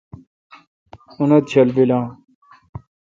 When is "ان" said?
1.99-2.05